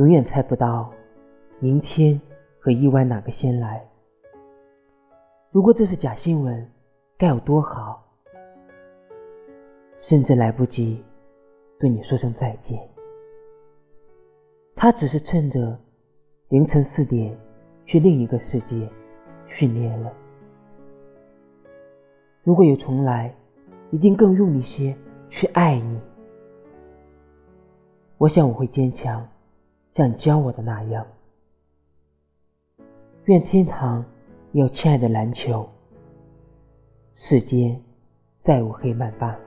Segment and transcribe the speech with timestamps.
[0.00, 0.90] 永远猜不到
[1.58, 2.18] 明天
[2.58, 3.86] 和意外哪个先来。
[5.50, 6.66] 如果这是假新闻，
[7.18, 8.02] 该有多好！
[9.98, 11.04] 甚至来不及
[11.78, 12.80] 对你说声再见。
[14.74, 15.78] 他只是趁着
[16.48, 17.36] 凌晨四点
[17.84, 18.88] 去另一个世界
[19.48, 20.10] 训练了。
[22.42, 23.34] 如果有重来，
[23.90, 24.96] 一定更用力些
[25.28, 26.00] 去爱你。
[28.16, 29.28] 我想我会坚强，
[29.92, 31.06] 像教我的那样。
[33.24, 34.04] 愿天堂
[34.52, 35.68] 有亲爱的篮球，
[37.14, 37.80] 世间
[38.42, 39.38] 再无黑曼巴。